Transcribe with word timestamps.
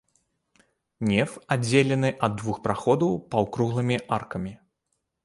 Неф 1.09 1.35
аддзелены 1.55 2.09
ад 2.29 2.33
двух 2.39 2.57
праходаў 2.69 3.13
паўкруглымі 3.37 4.01
аркамі. 4.19 4.57